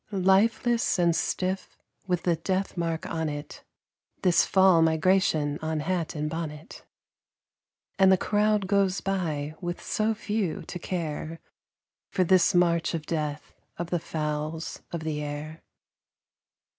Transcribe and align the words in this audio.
Lifeless 0.11 0.97
and 0.97 1.15
stiff, 1.15 1.77
with 2.07 2.23
the 2.23 2.35
death 2.35 2.75
mark 2.75 3.05
on 3.05 3.29
it, 3.29 3.63
This 4.23 4.47
"Fall 4.47 4.81
Migration" 4.81 5.59
on 5.61 5.81
hat 5.81 6.15
and 6.15 6.27
bonnet. 6.27 6.83
And 7.99 8.11
the 8.11 8.17
crowd 8.17 8.65
goes 8.65 8.99
by, 8.99 9.53
with 9.61 9.79
so 9.79 10.15
few 10.15 10.63
to 10.63 10.79
care 10.79 11.39
For 12.09 12.23
this 12.23 12.55
march 12.55 12.95
of 12.95 13.05
death 13.05 13.53
of 13.77 13.91
the 13.91 13.99
"fowls 13.99 14.81
of 14.91 15.01
the 15.01 15.21
air." 15.21 15.61